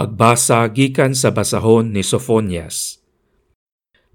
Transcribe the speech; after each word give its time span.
Pagbasa 0.00 0.64
gikan 0.72 1.12
sa 1.12 1.28
basahon 1.28 1.92
ni 1.92 2.00
Sophonias. 2.00 3.04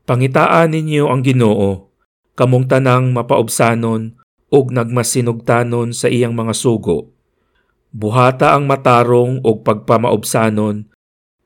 Pangitaan 0.09 0.73
ninyo 0.73 1.05
ang 1.05 1.21
Ginoo, 1.21 1.93
kamong 2.33 2.65
tanang 2.65 3.13
mapaubsanon 3.13 4.17
ug 4.49 4.73
nagmasinugtanon 4.73 5.93
sa 5.93 6.09
iyang 6.09 6.33
mga 6.33 6.57
sugo. 6.57 7.13
Buhata 7.93 8.57
ang 8.57 8.65
matarong 8.65 9.45
ug 9.45 9.61
pagpamaubsanon, 9.61 10.89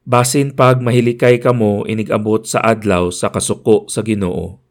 basin 0.08 0.56
pag 0.56 0.80
mahilikay 0.80 1.44
kamo 1.44 1.84
inigabot 1.84 2.40
sa 2.48 2.64
adlaw 2.64 3.12
sa 3.12 3.36
kasuko 3.36 3.92
sa 3.92 4.08
Ginoo. 4.08 4.64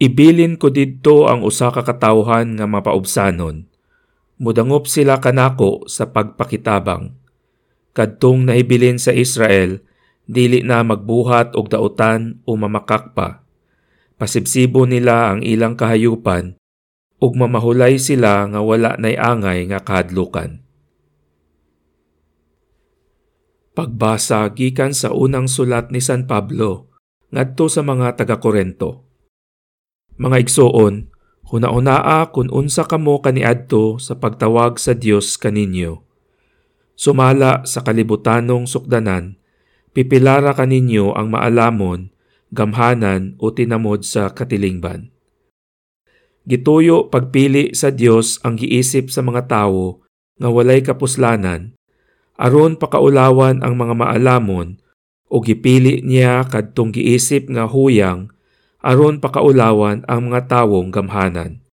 Ibilin 0.00 0.56
ko 0.56 0.72
didto 0.72 1.28
ang 1.28 1.44
usa 1.44 1.68
ka 1.68 1.84
katawhan 1.84 2.56
nga 2.56 2.64
mapaubsanon. 2.64 3.68
Mudangop 4.40 4.88
sila 4.88 5.20
kanako 5.20 5.84
sa 5.84 6.08
pagpakitabang 6.08 7.23
kadtong 7.94 8.50
nahibilin 8.50 8.98
sa 8.98 9.14
Israel, 9.14 9.80
dili 10.26 10.66
na 10.66 10.82
magbuhat 10.82 11.54
og 11.54 11.70
dautan 11.70 12.42
o 12.44 12.58
mamakak 12.58 13.14
pa. 13.14 13.46
Pasibsibo 14.18 14.84
nila 14.84 15.32
ang 15.32 15.40
ilang 15.46 15.78
kahayupan 15.78 16.58
ug 17.22 17.32
mamahulay 17.38 17.96
sila 17.96 18.44
nga 18.50 18.60
wala 18.60 18.98
nay 18.98 19.14
angay 19.14 19.64
nga 19.70 19.80
kahadlukan. 19.80 20.60
Pagbasa 23.74 24.46
gikan 24.54 24.94
sa 24.94 25.10
unang 25.10 25.50
sulat 25.50 25.90
ni 25.90 25.98
San 25.98 26.30
Pablo 26.30 26.94
ngadto 27.34 27.66
sa 27.66 27.82
mga 27.82 28.22
taga-Korento. 28.22 29.02
Mga 30.14 30.46
igsoon, 30.46 31.10
hunaunaa 31.50 32.30
kun 32.30 32.54
unsa 32.54 32.86
kamo 32.86 33.18
kaniadto 33.18 33.98
sa 33.98 34.14
pagtawag 34.14 34.78
sa 34.78 34.94
Dios 34.94 35.34
kaninyo 35.34 36.13
Sumala 36.94 37.66
sa 37.66 37.82
kalibutanong 37.82 38.70
sukdanan, 38.70 39.34
pipilara 39.90 40.54
kaninyo 40.54 41.14
ang 41.18 41.30
maalamon, 41.34 42.14
gamhanan 42.54 43.34
o 43.42 43.50
tinamod 43.50 44.06
sa 44.06 44.30
katilingban. 44.30 45.10
Gituyo 46.46 47.10
pagpili 47.10 47.74
sa 47.74 47.90
Dios 47.90 48.38
ang 48.46 48.54
giisip 48.54 49.10
sa 49.10 49.26
mga 49.26 49.50
tawo 49.50 50.06
nga 50.38 50.48
walay 50.52 50.86
kapuslanan, 50.86 51.74
aron 52.38 52.78
pakaulawan 52.78 53.64
ang 53.64 53.74
mga 53.74 53.94
maalamon 53.98 54.78
o 55.26 55.42
gipili 55.42 55.98
niya 56.06 56.46
kadtong 56.46 56.94
giisip 56.94 57.50
nga 57.50 57.66
huyang 57.66 58.30
aron 58.84 59.18
pakaulawan 59.18 60.06
ang 60.06 60.30
mga 60.30 60.46
tawong 60.46 60.94
gamhanan. 60.94 61.64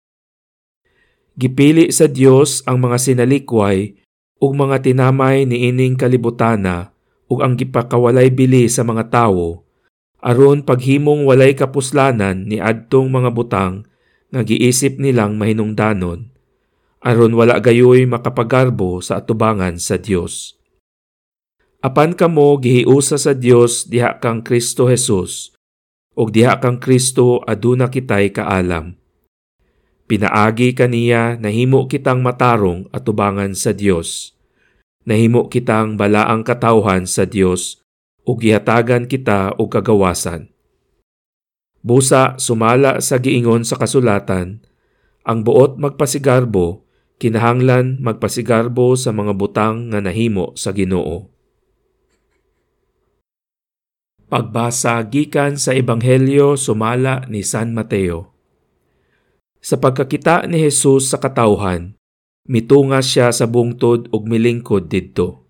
Gipili 1.34 1.90
sa 1.90 2.08
Dios 2.08 2.62
ang 2.64 2.80
mga 2.80 2.96
sinalikway 2.96 3.99
ug 4.40 4.56
mga 4.56 4.80
tinamay 4.80 5.44
ni 5.44 5.68
ining 5.68 6.00
kalibutana 6.00 6.96
ug 7.28 7.44
ang 7.44 7.54
gipakawalay 7.54 8.32
bili 8.32 8.66
sa 8.66 8.82
mga 8.82 9.12
tawo 9.12 9.62
aron 10.20 10.64
paghimong 10.64 11.28
walay 11.28 11.52
kapuslanan 11.52 12.48
ni 12.48 12.56
adtong 12.56 13.12
mga 13.12 13.30
butang 13.36 13.84
nga 14.32 14.40
giisip 14.40 14.96
nilang 14.96 15.36
mahinungdanon 15.36 16.32
aron 17.00 17.32
wala 17.32 17.56
gayoy 17.60 18.04
makapagarbo 18.04 19.00
sa 19.00 19.24
atubangan 19.24 19.80
sa 19.80 19.96
Dios. 19.96 20.60
Apan 21.80 22.12
kamo 22.12 22.60
gihiusa 22.60 23.16
sa 23.16 23.32
Dios 23.32 23.88
diha 23.88 24.20
kang 24.20 24.44
Kristo 24.44 24.84
Jesus 24.92 25.56
ug 26.12 26.28
diha 26.28 26.60
kang 26.60 26.76
Kristo 26.76 27.40
aduna 27.48 27.88
kitay 27.88 28.28
kaalam. 28.28 28.99
Pinaagi 30.10 30.74
kaniya 30.74 31.38
na 31.38 31.54
himo 31.54 31.86
kitang 31.86 32.18
matarong 32.18 32.90
at 32.90 33.06
tubangan 33.06 33.54
sa 33.54 33.70
Dios. 33.70 34.34
Nahimo 35.06 35.46
kitang 35.46 35.94
balaang 35.94 36.42
katawhan 36.42 37.06
sa 37.06 37.30
Dios 37.30 37.78
ug 38.26 38.42
gihatagan 38.42 39.06
kita 39.06 39.54
og 39.54 39.70
kagawasan. 39.70 40.50
Busa 41.86 42.34
sumala 42.42 42.98
sa 42.98 43.22
giingon 43.22 43.62
sa 43.62 43.78
kasulatan, 43.78 44.66
ang 45.22 45.46
buot 45.46 45.78
magpasigarbo, 45.78 46.82
kinahanglan 47.22 48.02
magpasigarbo 48.02 48.98
sa 48.98 49.14
mga 49.14 49.38
butang 49.38 49.94
nga 49.94 50.02
nahimo 50.02 50.58
sa 50.58 50.74
Ginoo. 50.74 51.30
Pagbasa 54.26 54.98
gikan 55.06 55.54
sa 55.54 55.70
Ebanghelyo 55.70 56.58
sumala 56.58 57.30
ni 57.30 57.46
San 57.46 57.78
Mateo. 57.78 58.39
Sa 59.60 59.76
pagkakita 59.76 60.48
ni 60.48 60.64
Jesus 60.64 61.12
sa 61.12 61.20
katawhan, 61.20 61.92
mitunga 62.48 63.04
siya 63.04 63.28
sa 63.28 63.44
bungtod 63.44 64.08
ug 64.08 64.24
milingkod 64.24 64.88
didto. 64.88 65.44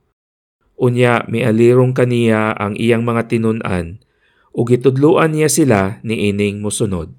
Unya 0.75 1.23
mialirong 1.31 1.95
kaniya 1.95 2.59
ang 2.59 2.75
iyang 2.75 3.07
mga 3.07 3.31
tinun-an 3.31 4.03
ug 4.51 4.67
gitudloan 4.67 5.39
niya 5.39 5.47
sila 5.47 5.81
ni 6.03 6.27
ining 6.27 6.59
mosunod. 6.59 7.15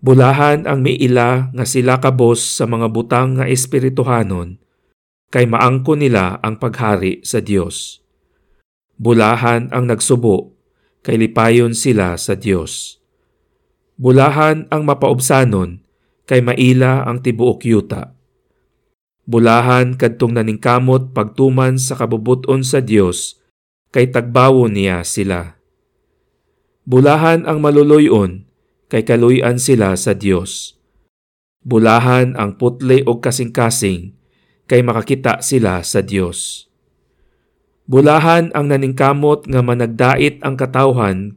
Bulahan 0.00 0.68
ang 0.68 0.84
miila 0.84 1.52
nga 1.56 1.64
sila 1.64 2.00
kabos 2.00 2.40
sa 2.40 2.68
mga 2.68 2.88
butang 2.92 3.40
nga 3.40 3.48
espirituhanon 3.48 4.60
kay 5.32 5.48
maangko 5.48 5.96
nila 5.96 6.36
ang 6.44 6.60
paghari 6.60 7.24
sa 7.24 7.40
Dios. 7.40 8.04
Bulahan 9.00 9.72
ang 9.72 9.88
nagsubo 9.88 10.52
kay 11.00 11.16
lipayon 11.16 11.72
sila 11.72 12.20
sa 12.20 12.36
Dios. 12.36 12.99
Bulahan 14.00 14.64
ang 14.72 14.88
mapaubsanon, 14.88 15.84
kay 16.24 16.40
maila 16.40 17.04
ang 17.04 17.20
tibuok 17.20 17.68
yuta. 17.68 18.16
Bulahan 19.28 20.00
kadtong 20.00 20.40
naningkamot 20.40 21.12
pagtuman 21.12 21.76
sa 21.76 22.00
kabubuton 22.00 22.64
sa 22.64 22.80
Dios, 22.80 23.44
kay 23.92 24.08
tagbawo 24.08 24.72
niya 24.72 25.04
sila. 25.04 25.60
Bulahan 26.88 27.44
ang 27.44 27.60
maluluyon, 27.60 28.48
kay 28.88 29.04
kaluyan 29.04 29.60
sila 29.60 29.92
sa 30.00 30.16
Dios. 30.16 30.80
Bulahan 31.60 32.40
ang 32.40 32.56
putle 32.56 33.04
o 33.04 33.20
kasing-kasing, 33.20 34.16
kay 34.64 34.80
makakita 34.80 35.44
sila 35.44 35.84
sa 35.84 36.00
Dios. 36.00 36.72
Bulahan 37.84 38.48
ang 38.56 38.72
naningkamot 38.72 39.44
nga 39.44 39.60
managdait 39.60 40.40
ang 40.40 40.56
katawhan 40.56 41.36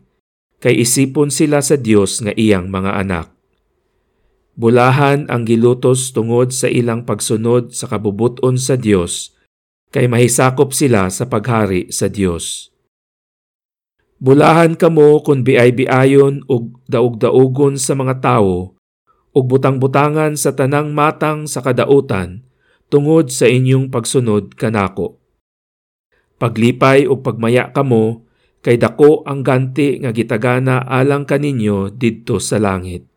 kay 0.64 0.80
isipon 0.80 1.28
sila 1.28 1.60
sa 1.60 1.76
Dios 1.76 2.24
nga 2.24 2.32
iyang 2.40 2.72
mga 2.72 3.04
anak. 3.04 3.28
Bulahan 4.56 5.28
ang 5.28 5.44
gilutos 5.44 6.16
tungod 6.16 6.56
sa 6.56 6.72
ilang 6.72 7.04
pagsunod 7.04 7.76
sa 7.76 7.92
kabubuton 7.92 8.56
sa 8.56 8.80
Dios 8.80 9.36
kay 9.92 10.08
mahisakop 10.08 10.72
sila 10.72 11.12
sa 11.12 11.28
paghari 11.28 11.92
sa 11.92 12.08
Dios. 12.08 12.72
Bulahan 14.24 14.80
kamo 14.80 15.20
kung 15.20 15.44
biay-biayon 15.44 16.48
ug 16.48 16.80
daog-daogon 16.88 17.76
sa 17.76 17.92
mga 17.92 18.24
tawo 18.24 18.80
ug 19.36 19.44
butang-butangan 19.52 20.40
sa 20.40 20.56
tanang 20.56 20.96
matang 20.96 21.44
sa 21.44 21.60
kadautan 21.60 22.40
tungod 22.88 23.28
sa 23.36 23.52
inyong 23.52 23.92
pagsunod 23.92 24.56
kanako. 24.56 25.20
Paglipay 26.40 27.04
o 27.04 27.20
pagmaya 27.20 27.68
kamo 27.76 28.24
kay 28.64 28.80
dako 28.80 29.28
ang 29.28 29.44
ganti 29.44 30.00
nga 30.00 30.16
gitagana 30.16 30.88
alang 30.88 31.28
kaninyo 31.28 31.92
didto 31.92 32.40
sa 32.40 32.58
langit. 32.58 33.13